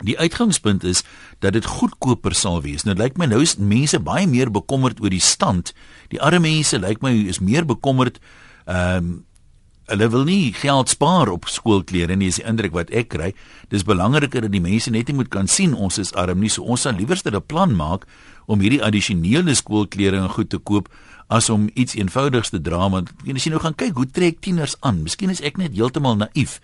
[0.03, 1.05] Die uitgangspunt is
[1.39, 2.83] dat dit goedkoper sal wees.
[2.83, 5.71] Nou lyk my nou is mense baie meer bekommerd oor die stand.
[6.11, 8.19] Die arme mense lyk my is meer bekommerd
[8.65, 9.15] ehm um,
[9.87, 13.33] hulle wil nie geld spaar op skoolklere nie, is die indruk wat ek kry.
[13.69, 16.53] Dis belangriker dat die mense net nie moet kan sien ons is arm nie.
[16.53, 18.07] So ons sal liewerste 'n plan maak
[18.47, 20.89] om hierdie addisionele skoolklere en goed te koop
[21.29, 24.77] as om iets eenvoudigs te dra want as jy nou gaan kyk hoe trek tieners
[24.81, 25.03] aan.
[25.03, 26.61] Miskien is ek net heeltemal naïef.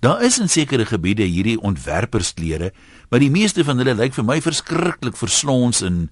[0.00, 2.72] Daar is in sekere gebiede hierdie ontwerpersklere,
[3.10, 6.10] maar die meeste van hulle lyk vir my verskriklik verslons en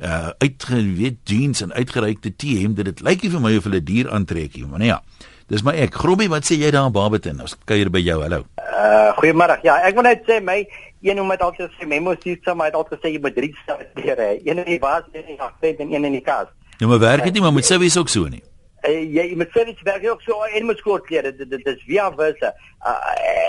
[0.00, 2.84] uh uitgeweet jeans en uitgereikte T-hemde.
[2.88, 5.02] Dit lyk nie vir my of hulle dier aantrek nie, maar nee ja.
[5.50, 5.96] Dis my ek.
[5.98, 7.40] Grobbie, wat sê jy daar in Barberton?
[7.42, 8.20] Ons kuier by jou.
[8.22, 8.44] Hallo.
[8.62, 9.56] Uh goeiemôre.
[9.66, 10.60] Ja, ek wil net sê my
[11.02, 13.50] een ou met altyd sê memo sê sommer het altyd gesê jy moet drie
[13.98, 14.36] klere hê.
[14.46, 16.46] Een in die was, een in die agter en een in die kas.
[16.78, 18.44] Ja, maar werk dit nie, maar moet wie is ook so nie.
[18.80, 22.52] Uh, jy met service werk ook so en met skoolklere dit dit is via versa.
[22.80, 22.94] Uh,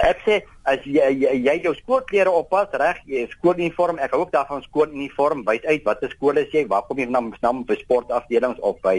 [0.10, 4.34] ek sê as jy jy, jy jou skoolklere oppas reg, jy skooluniform, ek hou ook
[4.34, 8.60] daarvan skooluniform, wys uit watter skool is jy, waar kom jy vandaan, naam vir sportafdelings
[8.60, 8.98] of by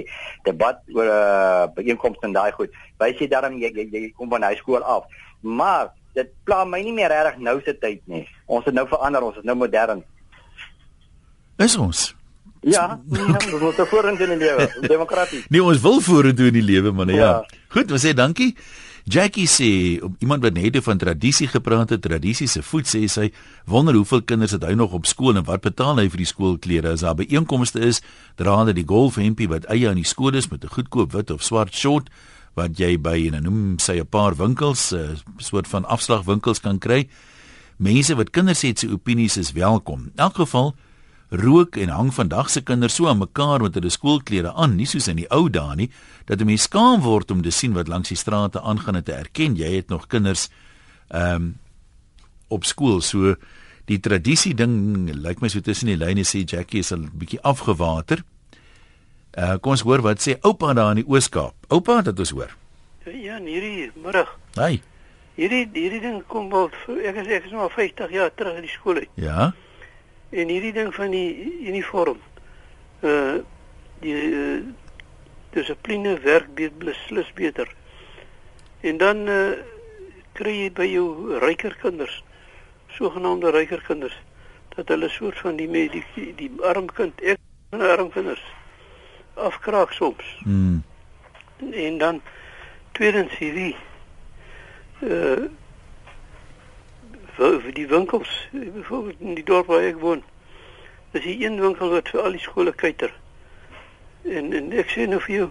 [0.49, 2.73] debat oor uh, byeenkomste en daai goed.
[3.03, 5.05] Wys jy daarom jy, jy jy kom van high school af.
[5.45, 8.25] Maar dit pla my nie meer reg nou se tyd nie.
[8.49, 10.01] Ons het nou verander, ons is nou modern.
[11.61, 12.13] Is ons?
[12.63, 15.47] Ja, nee, ons moet vorentoe in die lewe, demokraties.
[15.53, 17.19] Nee, ons wil vorentoe in die lewe, man, ja.
[17.19, 17.61] ja.
[17.75, 18.53] Goed, ons sê dankie.
[19.03, 23.33] Jackie sê, iemand wat net van tradisie gepraat het, tradisie se voet sê sy,
[23.67, 26.93] wonder hoeveel kinders het hy nog op skool en wat betaal hy vir die skoolklere
[26.95, 27.99] as daar by einkomste is,
[28.39, 31.43] dra hulle die golfhempie wat eie aan die skool is met 'n goedkoop wit of
[31.43, 32.15] swart short
[32.55, 37.09] wat jy by 'n noem sê 'n paar winkels, 'n soort van afslagwinkels kan kry.
[37.79, 40.13] Mense wat kinders het se opinies is welkom.
[40.15, 40.77] In elk geval
[41.33, 45.09] rook en hang vandag se kinders so aan mekaar met hulle skoolklere aan, nie soos
[45.09, 45.91] in die ou dae nie,
[46.29, 49.13] dat 'n mens skaam word om te sien wat langs die strate aangaan en te
[49.13, 50.49] erken jy het nog kinders
[51.09, 51.59] ehm um,
[52.49, 53.01] op skool.
[53.01, 53.35] So
[53.89, 58.23] die tradisie ding lyk my so tussen die lyne sê Jackie is 'n bietjie afgewater.
[59.33, 61.55] Uh kom ons hoor wat sê oupa daar in die Oos-Kaap.
[61.69, 62.57] Oupa, dit is hoor.
[63.05, 64.39] Ja, hierdie middag.
[64.55, 64.83] Hey.
[65.35, 66.71] Hierdie hierdie ding kom wel
[67.09, 69.09] ek is ek is nou 50 jaar terug in die skool uit.
[69.15, 69.53] Ja.
[70.33, 72.21] En hierdie ding van die uniform.
[73.01, 73.43] Uh
[74.03, 74.63] die uh,
[75.55, 77.69] dissipline werk beslis beter.
[78.81, 79.53] En dan uh
[80.33, 82.23] kry jy by jou ryker kinders,
[82.97, 84.17] sogenaamde ryker kinders,
[84.73, 87.39] dat hulle soort van die die die, die arm kind ek
[87.77, 88.43] arm kinders
[89.35, 90.25] afkraak soms.
[90.49, 90.83] Mm.
[91.71, 92.23] En dan
[92.97, 93.77] tweedens hierdie
[95.05, 95.51] uh
[97.37, 100.23] vir die winkels, byvoorbeeld in die dorp waar ek woon.
[101.13, 103.13] Dis die een winkel wat vir al die skole kuiter.
[104.29, 105.49] En en ek sê nou vir jou,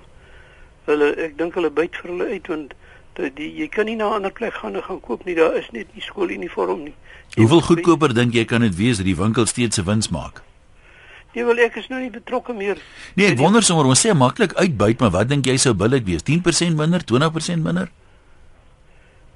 [0.89, 2.78] hulle ek dink hulle byt vir hulle uit want
[3.17, 5.56] dat die jy kan nie na 'n ander plek gaan en gaan koop nie, daar
[5.56, 6.94] is net nie skooluniform nie.
[7.36, 10.41] Jy Hoeveel goedkoper dink jy kan dit wees dat die winkel steeds se wins maak?
[11.34, 12.78] Nee, wel ek is nou nie betrokke meer.
[13.15, 16.24] Nee, ek wonder sommer, ons sê maklik uitbuit, maar wat dink jy sou billik wees?
[16.28, 17.91] 10% minder, 20% minder?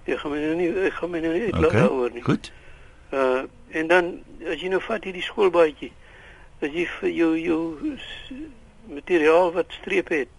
[0.06, 1.82] Ek gaan my nou nie ek gaan my nou nie okay.
[1.82, 2.24] daaroor nie.
[2.26, 2.52] Goed.
[3.12, 4.12] Uh en dan
[4.48, 5.92] as jy nou vat hierdie skoolbaadjie,
[6.64, 7.62] as jy vir jou jou
[8.88, 10.30] materiaal wat streep het.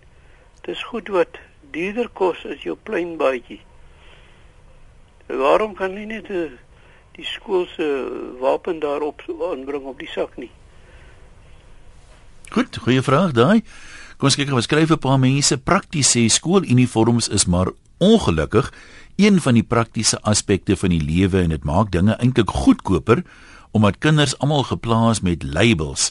[0.64, 1.38] Dis goed wat
[1.74, 3.60] duurder kos as jou plain baadjie.
[5.26, 6.46] Waarom kan jy net die,
[7.18, 7.86] die skool se
[8.40, 10.52] wapen daarop aanbring op die sak nie?
[12.54, 13.62] Goed, goeie vraag daai.
[14.16, 18.72] Kom ons kyk of skryf 'n paar mense prakties sê skooluniforms is maar ongelukkig
[19.16, 23.24] een van die praktiese aspekte van die lewe en dit maak dinge eintlik goedkoper
[23.76, 26.10] omdat kinders almal geplaas met labels.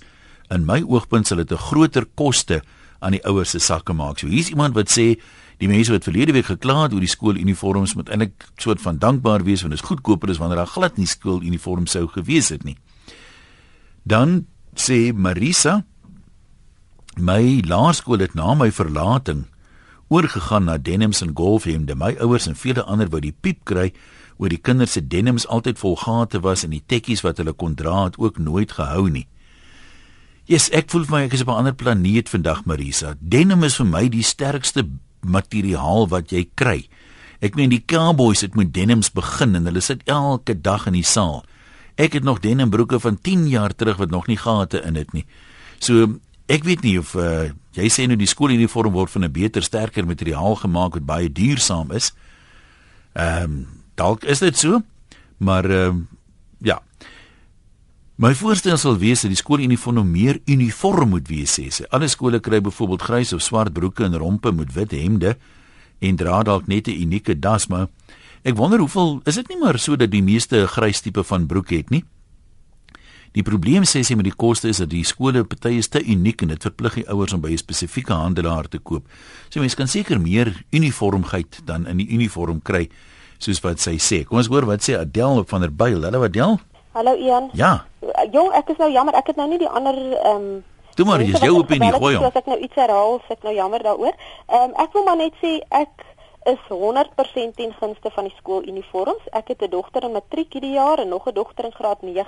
[0.54, 2.62] In my oogpunt sal dit 'n groter koste
[3.00, 4.20] aan die ouers se sakke maak.
[4.20, 5.20] So hier's iemand wat sê
[5.58, 9.44] die mense wat verlede week gekla het oor die skooluniforms moet eintlik soort van dankbaar
[9.44, 12.78] wees want dit is goedkoper as wanneer daar glad nie skooluniforms sou gewees het nie.
[14.04, 15.86] Dan sê Marisa
[17.18, 19.46] my laerskool het na my verlating
[20.08, 21.96] oorgegaan na denims en golfhemde.
[21.96, 23.92] My ouers en vele ander wou die piep kry
[24.38, 27.76] oor die kinders se denims altyd vol gate was en die tekkies wat hulle kon
[27.76, 29.28] dra het ook nooit gehou nie.
[30.46, 33.16] Yes, ek voel vir my ek is op 'n ander planeet vandag Marisa.
[33.20, 34.86] Denim is vir my die sterkste
[35.22, 36.88] materiaal wat jy kry.
[37.42, 41.04] Ek meen die cowboys het met denims begin en hulle sit elke dag in die
[41.04, 41.44] saal.
[41.96, 45.26] Ek het nog denimbroeke van 10 jaar terug wat nog nie gate in het nie.
[45.80, 49.64] So ek weet nie of uh, jy sê nou die skooluniform word van 'n beter
[49.64, 52.14] sterker materiaal gemaak wat baie duursaam is.
[53.14, 54.82] Ehm um, dalk is dit so,
[55.38, 56.08] maar ehm um,
[56.60, 56.82] ja.
[58.16, 61.86] My voorstel sal wees dat die skooluniform meer uniform moet wees sê.
[61.90, 65.38] Alle skole kry byvoorbeeld grys of swart broeke en rompe met wit hemde
[66.00, 67.88] en dra dalk net 'n unieke das, maar
[68.44, 71.48] ek wonder hoeveel is dit nie maar so dat die meeste 'n grys tipe van
[71.48, 72.04] broek het nie?
[73.36, 76.46] Die probleem sê sy met die koste is dat die skole party is te uniek
[76.46, 79.04] en dit verplig die ouers om by 'n spesifieke handelaar te koop.
[79.50, 82.88] So mense kan seker meer uniformheid dan in die uniform kry
[83.38, 84.24] soos wat sy sê.
[84.24, 86.04] Kom ons hoor wat sê Adel van der Byl.
[86.04, 86.60] Hallo Adel.
[86.94, 87.50] Hallo Ian.
[87.54, 87.86] Ja.
[88.32, 90.64] Jong, ek is nou jammer, ek het nou nie die ander ehm um,
[90.96, 92.24] Toe maar, is jou opinie gooi hom.
[92.24, 94.16] As ek nou iets herhaal, ek nou jammer daaroor.
[94.48, 96.06] Ehm um, ek wil maar net sê ek
[96.46, 99.28] is 100% ten gunste van die skooluniforms.
[99.34, 102.24] Ek het 'n dogter in matriek hierdie jaar en nog 'n dogter in graad 9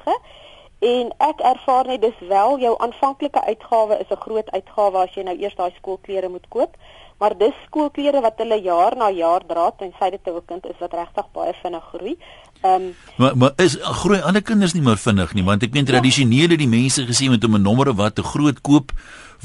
[0.80, 5.24] en ek ervaar net dis wel jou aanvanklike uitgawe is 'n groot uitgawe as jy
[5.24, 6.78] nou eers daai skoolklere moet koop
[7.20, 10.94] maar dis skoolklere wat hulle jaar na jaar dra tensy dit 'n kind is wat
[10.94, 12.18] regtig baie vinnig groei.
[12.62, 15.86] Ehm um, maar maar is groei ander kinders nie meer vinnig nie want ek meen
[15.86, 16.00] ja.
[16.02, 18.92] die mense gesien met om 'n nommer wat te groot koop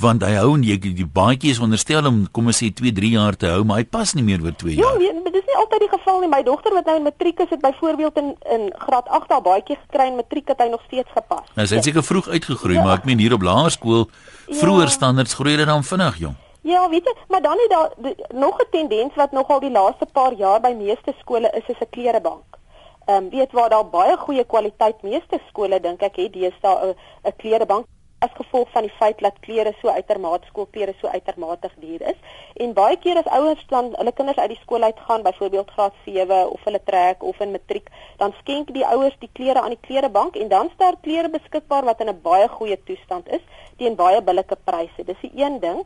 [0.00, 3.10] want hy hou en jy die baadjie is onderstel om kom ons sê 2, 3
[3.10, 5.00] jaar te hou maar hy pas nie meer oor 2 ja, jaar.
[5.00, 6.28] Ja, dit is nie altyd die geval nie.
[6.28, 9.76] My dogter wat nou in matriek is het byvoorbeeld in in graad 8 al baadjie
[9.76, 11.46] gekry en matriek het hy nog steeds gepas.
[11.54, 12.84] Nou, hy het seker vroeg uitgegroei ja.
[12.84, 14.08] maar ek meen hier op laerskool
[14.48, 14.96] vroeër ja.
[14.98, 16.36] standaards groei dit dan vinnig jong.
[16.62, 17.92] Ja, weet jy, maar dan het daar
[18.34, 21.90] nog 'n tendens wat nogal die laaste paar jaar by meeste skole is, is 'n
[21.90, 22.58] klerebank.
[23.04, 26.96] Ehm um, weet waar daar baie goeie kwaliteit meeste skole dink ek het deesdae 'n
[27.24, 27.86] 'n klerebank
[28.18, 32.18] as gevolg van die feit dat klere so uitermate skoolklere so uitermate duur is.
[32.54, 35.94] En baie keer as ouers dan hulle kinders uit die skool uit gaan, byvoorbeeld graad
[36.04, 39.86] 7 of hulle trek of in matriek, dan skenk die ouers die klere aan die
[39.88, 43.44] klerebank en dan staan klere beskikbaar wat in 'n baie goeie toestand is
[43.76, 45.04] teen baie billike pryse.
[45.04, 45.82] Dis die een ding.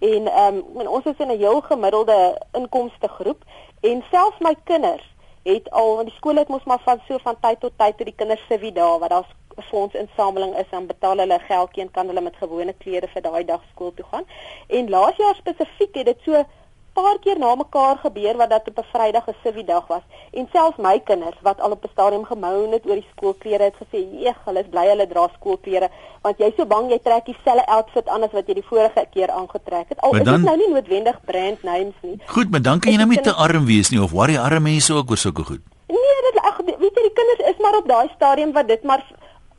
[0.00, 3.44] En ehm um, ons is in 'n heel gemiddelde inkomste groep
[3.80, 5.06] en selfs my kinders
[5.42, 8.06] het al want die skool het mos maar van so van tyd tot tyd tot
[8.06, 11.90] die kinders se wie daar wat daar 'n fondsinsameling is dan betaal hulle geldjie en
[11.90, 14.26] kan hulle met gewone klere vir daai dag skool toe gaan.
[14.66, 16.44] En laas jaar spesifiek het dit so
[16.92, 20.02] paar keer na mekaar gebeur wat dat op 'n Vrydag 'n civi dag was.
[20.32, 23.76] En selfs my kinders wat al op 'n stadium gemou het oor die skoolklere het
[23.82, 25.88] gesê eeg hulle is bly hulle dra skoolklere
[26.22, 29.30] want jy's so bang jy trek dieselfde outfit aan as wat jy die vorige keer
[29.30, 30.00] aangetrek het.
[30.00, 32.18] Al dan, is dit nou nie noodwendig brand names nie.
[32.26, 34.94] Goed maar dan kan jy nou nie te arm wees nie of worry arme mense
[34.94, 35.62] ook oor sulke goed.
[35.86, 39.04] Nee dit ag weet jy die kinders is maar op daai stadium wat dit maar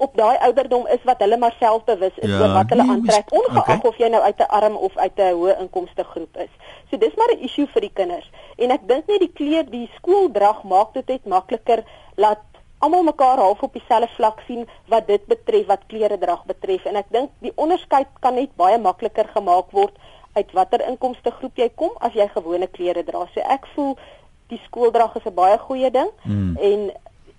[0.01, 3.33] op daai ouderdom is wat hulle maar selfbewus is ja, oor wat hulle nee, aantrek
[3.39, 3.89] ongeag okay.
[3.89, 6.53] of jy nou uit 'n arm of uit 'n hoë inkomste groep is.
[6.89, 8.29] So dis maar 'n issue vir die kinders.
[8.57, 11.83] En ek dink net die kleer, die skooldrag maak dit net makliker
[12.15, 12.43] laat
[12.81, 17.09] almal mekaar half op dieselfde vlak sien wat dit betref wat kleredrag betref en ek
[17.13, 19.93] dink die onderskeid kan net baie makliker gemaak word
[20.33, 23.27] uit watter inkomste groep jy kom as jy gewone klere dra.
[23.33, 23.93] So ek voel
[24.49, 26.57] die skooldrag is 'n baie goeie ding hmm.
[26.57, 26.91] en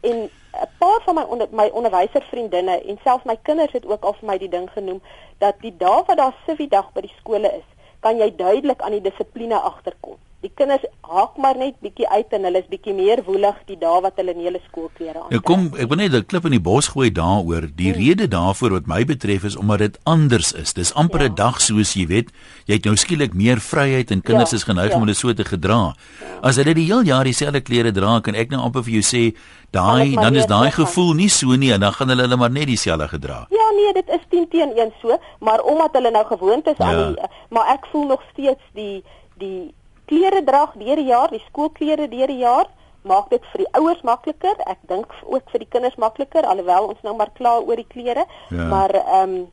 [0.03, 4.13] en 'n paar van my onder, my onderwyservriendinne en selfs my kinders het ook al
[4.13, 5.03] vir my die ding genoem
[5.39, 7.69] dat die dae wat daar civi dag by die skole is,
[8.01, 10.19] kan jy duidelik aan die dissipline agterkom.
[10.43, 14.01] Die kinders haak maar net bietjie uit en hulle is bietjie meer woelig die dae
[14.03, 15.29] wat hulle nie hulle skoolklere aan.
[15.31, 17.69] Ja, kom, ek wil net 'n klip in die bos gooi daaroor.
[17.77, 18.01] Die hmm.
[18.01, 20.75] rede daarvoor wat my betref is omdat dit anders is.
[20.75, 21.35] Dis amper 'n ja.
[21.45, 22.33] dag soos jy weet,
[22.67, 24.97] jy het nou skielik meer vryheid en kinders ja, is geneig ja.
[24.97, 25.95] om hulle so te gedra.
[25.95, 26.41] Ja.
[26.43, 29.37] As hulle die heel jaar dieselfde klere dra, kan ek nou amper vir jou sê,
[29.71, 32.67] daai dan is daai gevoel nie so nie en dan gaan hulle hulle maar net
[32.67, 33.47] dieselfde gedra.
[33.51, 36.85] Ja, nee, dit is 10 teen 1 so, maar omdat hulle nou gewoond is ja.
[36.85, 39.05] aan die maar ek voel nog steeds die
[39.39, 39.71] die
[40.13, 42.69] klere drag deur die jaar, die skoolklere deur die jaar,
[43.09, 44.59] maak dit vir die ouers makliker.
[44.71, 48.27] Ek dink ook vir die kinders makliker alhoewel ons nou maar kla oor die klere.
[48.51, 48.69] Ja.
[48.73, 49.51] Maar ehm um,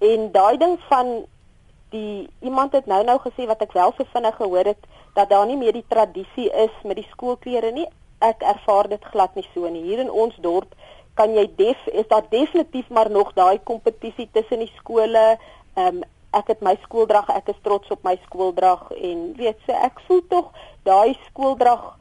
[0.00, 1.10] en daai ding van
[1.92, 5.44] die iemand het nou nou gesê wat ek wel so vinnig gehoor het dat daar
[5.46, 7.84] nie meer die tradisie is met die skoolklere nie.
[8.24, 9.82] Ek ervaar dit glad nie so nie.
[9.84, 10.72] Hier in ons dorp
[11.18, 15.36] kan jy def is daar definitief maar nog daai kompetisie tussen die skole.
[15.76, 19.74] Ehm um, ek het my skooldrag, ek is trots op my skooldrag en weet sê
[19.84, 20.52] ek voel tog
[20.84, 21.96] daai skooldrag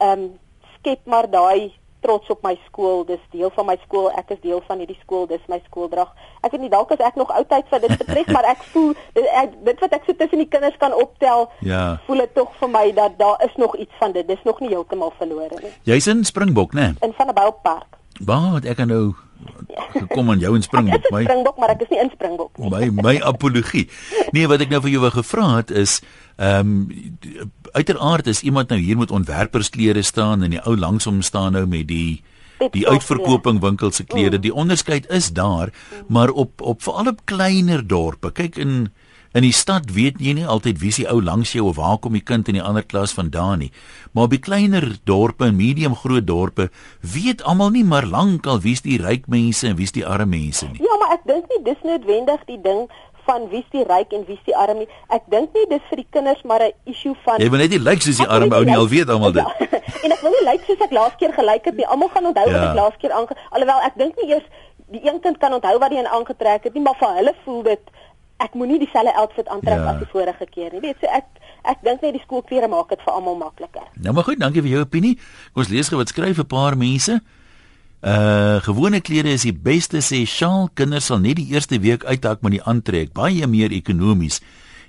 [0.00, 0.38] ehm um,
[0.78, 3.04] skep maar daai trots op my skool.
[3.06, 4.06] Dis deel van my skool.
[4.14, 5.26] Ek is deel van hierdie skool.
[5.26, 6.12] Dis my skooldrag.
[6.46, 9.26] Ek weet nie dalk as ek nog oudtyd vir dit betref, maar ek voel dit,
[9.26, 11.98] ek, dit wat ek so tussen die kinders kan optel, Ja.
[12.06, 14.26] voel dit tog vir my dat daar is nog iets van dit.
[14.28, 15.72] Dis nog nie heeltemal verlore nie.
[15.90, 16.94] Jy's in Springbok, né?
[17.02, 17.52] In Vanderbijl
[18.18, 19.14] Waar ek kan nou
[19.94, 21.04] gekom aan jou Ek Springbok.
[21.04, 22.70] is in Springbok, maar ek is nie in Springbok nie.
[22.70, 23.88] my my apologie.
[24.32, 26.00] Nee, wat ek nou vir jou wou gevra het is
[26.36, 31.22] ehm um, uiteraard is iemand nou hier met ontwerpersklere staan en die ou langs hom
[31.22, 32.22] staan nou met die
[32.72, 34.38] die uitverkoping winkels se klere.
[34.38, 35.70] Die onderskeid is daar,
[36.08, 38.32] maar op op veral op kleiner dorpe.
[38.32, 38.88] Kyk in
[39.34, 42.12] in die stad weet jy nie altyd wie se ou langs jou of waar kom
[42.12, 43.72] die kind in die ander klas vandaan nie.
[44.12, 48.98] Maar die kleiner dorpe en medium groot dorpe weet almal nie maar lankal wie's die
[48.98, 50.80] ryk mense en wie's die arme mense nie.
[50.80, 52.88] Ja, maar ek dink nie dis noodwendig die ding
[53.28, 54.88] van wie's die ryk en wie's die arm nie.
[55.12, 57.78] Ek dink nie dis vir die kinders maar 'n issue van Jy wil net nie
[57.78, 59.44] lyk soos die arme ou nie, al weet almal dit.
[59.44, 59.68] Ja,
[60.04, 61.86] en ek wil nie lyk soos ek laas keer gelyk het nie.
[61.86, 62.52] Almal gaan onthou Ja.
[62.56, 64.44] wat ek laas keer aange alhoewel ek dink nie eers
[64.88, 67.62] die een kind kan onthou wat hy in aangetrek het nie, maar vir hulle voel
[67.62, 67.80] dit
[68.40, 69.92] ek moenie dieselfde outfit aantrek Ja.
[69.92, 70.80] as die vorige keer nie.
[70.80, 71.24] Weet so ek
[71.64, 73.86] ek dink net die skoolklere maak dit vir almal makliker.
[74.00, 75.16] Nou maar goed, dankie vir jou opinie.
[75.52, 77.20] Kom ons lees gou wat skryf 'n paar mense.
[78.00, 82.42] Uh gewone klere is die beste sê Shaal, kinders sal net die eerste week uithak
[82.42, 84.40] met die aantrek, baie meer ekonomies.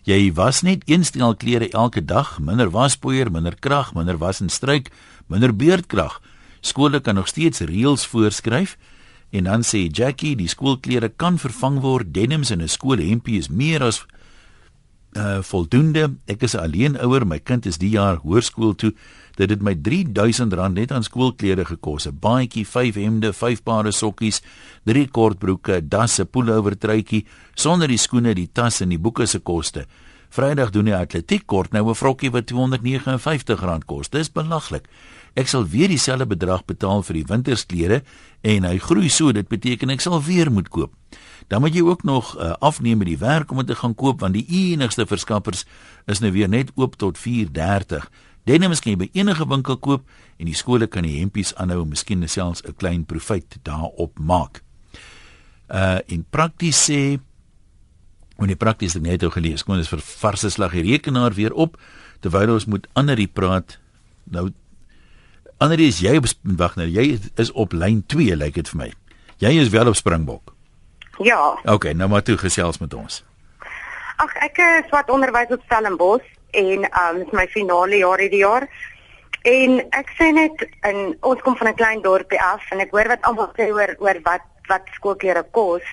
[0.05, 4.49] Jy was net een stel klere elke dag, minder waspoeier, minder krag, minder was en
[4.49, 4.91] stryk,
[5.27, 6.21] minder beerdkrag.
[6.61, 8.77] Skole kan nog steeds reëls voorskryf.
[9.29, 12.13] En dan sê Jackie, die skoolklere kan vervang word.
[12.13, 14.05] Denims in 'n skoolhempie is meer as
[15.13, 16.17] uh voldoende.
[16.25, 18.93] Ek is 'n alleenouer, my kind is die jaar hoërskool toe.
[19.35, 22.07] Dit het my R3000 net aan skoolklere gekos.
[22.07, 24.41] 'n Baadjie, 5 hemde, 5 pare sokkies,
[24.85, 29.85] 3 kortbroeke, dasse, pullover truitjie, sonder die skoene, die tas en die boeke se koste.
[30.29, 34.09] Vrydag doen die atletiek kort nou 'n vrokkie wat R259 kos.
[34.09, 34.87] Dis belaglik.
[35.39, 38.01] Ek sal weer dieselfde bedrag betaal vir die wintersklere
[38.43, 40.91] en hy groei so, dit beteken ek sal weer moet koop.
[41.49, 44.19] Dan moet jy ook nog uh, afneem met die werk om dit te gaan koop
[44.25, 45.63] want die enigste verskaffers
[46.11, 48.09] is nou weer net oop tot 4:30.
[48.49, 50.05] Denims kan jy by enige winkel koop
[50.37, 54.63] en die skole kan die hempies aanhou en miskien selfs 'n klein profit daarop maak.
[55.69, 57.19] Uh in prakties sê
[58.37, 61.77] wanneer prakties ek net ou gelees, kom ons vir varse slag die rekenaar weer op
[62.21, 63.79] terwyl ons moet anderie praat.
[64.31, 64.49] Nou
[65.59, 66.25] anderie is jy op
[66.59, 68.89] wag nou, jy is op lyn 2 lyk dit vir my.
[69.39, 70.53] Jy is wel op Springbok.
[71.23, 73.23] Ja, Okay, nou maar toe gesels met ons.
[74.19, 78.65] ag ek is wat onderwys op Stellenbosch en um dis my finale jaar hierdie jaar.
[79.47, 83.07] En ek sê net in ons kom van 'n klein dorpie af en ek hoor
[83.07, 85.83] wat almal sê oor oor wat wat skoolklere kos.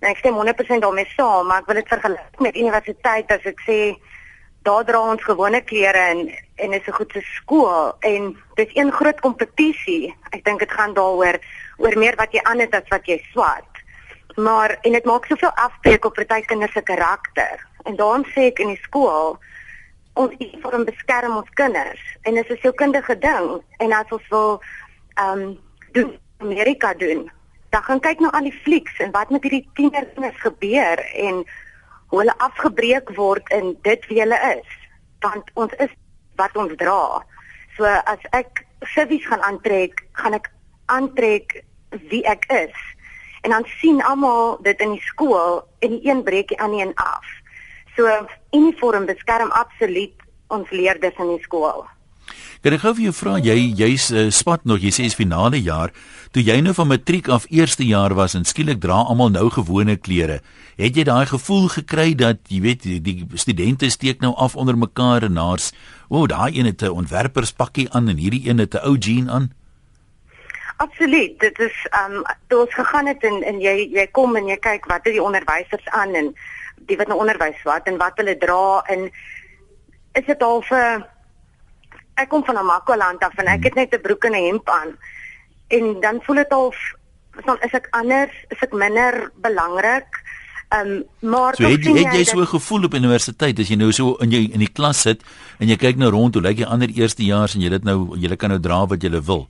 [0.00, 3.60] En ek stem 100% daarmee saam, maar ek wil dit vergelyk met universiteit as ek
[3.66, 3.94] sê
[4.62, 8.92] daar dra ons gewone klere en en is 'n goed se skool en dis een
[8.92, 10.14] groot kompetisie.
[10.30, 11.38] Ek dink dit gaan daaroor
[11.76, 13.70] oor meer wat jy het as wat jy swat.
[14.36, 17.66] Maar en dit maak soveel afbreek op party kinders se karakter.
[17.84, 19.38] En daarom sê ek in die skool
[20.12, 24.62] ons uniform beskerm ons kinders en dit is 'n sielkundige ding en as ons wil
[25.14, 25.58] ehm um,
[25.92, 27.30] doen Amerika doen,
[27.70, 31.44] dan gaan kyk nou aan die flieks en wat met hierdie tieners gebeur en
[32.10, 34.70] hoe hulle afgebreek word in dit wie hulle is.
[35.24, 35.92] Want ons is
[36.40, 37.20] wat ons dra.
[37.76, 40.50] So as ek civies gaan aantrek, gaan ek
[40.90, 41.60] aantrek
[42.10, 42.76] wie ek is.
[43.46, 46.96] En dan sien almal dit in die skool en die een breek die ander een
[47.00, 47.26] af.
[47.96, 48.10] So
[48.56, 50.16] uniform beskerm absoluut
[50.50, 51.86] ons leerders in die skool.
[52.60, 55.56] Kan ek gou vir jou vra jy jy's uh, spat nog jy sê is finale
[55.64, 55.94] jaar
[56.34, 59.94] toe jy nou van matriek af eerste jaar was en skielik dra almal nou gewone
[59.96, 60.42] klere
[60.76, 64.76] het jy daai gevoel gekry dat jy weet die, die studente steek nou af onder
[64.76, 65.70] mekaar en naars
[66.10, 69.30] o oh, daai een het 'n ontwerperspakkie aan en hierdie een het 'n ou jean
[69.30, 69.48] aan
[70.80, 71.40] Absoluut.
[71.40, 74.56] Dit is ehm um, toe ons gegaan het en en jy jy kom en jy
[74.56, 76.34] kyk wat het die onderwysers aan en
[76.88, 79.10] die wat nou onderwys wat en wat hulle dra en
[80.12, 81.04] is dit al vir
[82.20, 84.96] ek kom van Namakoland af en ek het net 'n broek en 'n hemp aan.
[85.68, 86.74] En dan voel dit al
[87.44, 90.08] dan is ek anders, is ek minder belangrik.
[90.70, 93.90] Ehm um, maar So het, sien het jy so gevoel op universiteit as jy nou
[93.92, 95.24] so in jy in die klas sit
[95.58, 98.36] en jy kyk nou rond hoe lyk die ander eerstejaars en jy dit nou jy
[98.36, 99.48] kan nou dra wat jy wil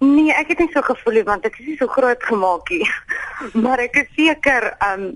[0.00, 2.84] Nee, ek het nie so gevoel nie want ek is nie so groot gemaak nie.
[3.64, 5.10] maar ek is seker um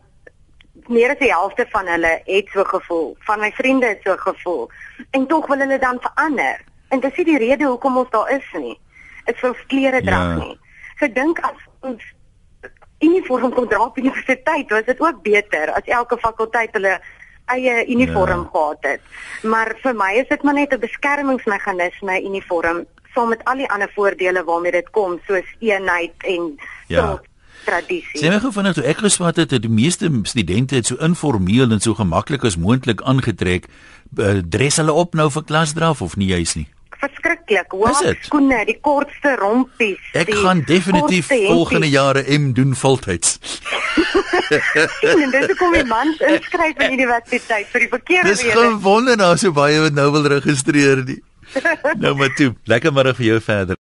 [0.88, 3.16] meer as die helfte van hulle het so gevoel.
[3.26, 4.68] Van my vriende het so gevoel.
[5.10, 6.60] En tog wil hulle dan verander.
[6.88, 8.78] En dis nie die rede hoekom ons daar is nie.
[9.24, 10.34] Vir ons klere dra Ja.
[10.34, 10.58] nie.
[10.98, 12.02] So ek dink as ons
[13.00, 17.00] uniform kon dra op universiteit, was dit ook beter as elke fakulteit hulle
[17.46, 18.48] eie uniform Ja.
[18.52, 19.00] gehad het.
[19.42, 23.90] Maar vir my is dit maar net 'n beskermingsmeganisme uniform saam met al die ander
[23.94, 26.58] voordele waarmee dit kom, soos eenheid en
[26.88, 27.00] Ja.
[27.06, 27.28] trots,
[27.64, 28.20] tradisie.
[28.20, 31.70] Sê my gou vinnig toe ek geswat het, het die meeste studente het so informeel
[31.72, 33.66] en so gemaklik as moontlik aangetrek.
[34.18, 36.68] Uh, Dres hulle op nou vir klasdraf of nie juis nie?
[37.04, 37.72] Verskriklik.
[37.74, 38.22] Hoë dit?
[38.24, 40.00] skoene, die kortste rompies.
[40.16, 43.38] Ek gaan definitief volgende jare M doen voltyds.
[45.00, 48.56] sien en dis hoekom die mans inskryf in universiteit vir die verkeerde Dis rede.
[48.60, 51.20] gewonder daar so baie wat nou wil registreer nie.
[52.02, 52.54] nou maar toe.
[52.70, 53.76] Lekker middag vir jou verder.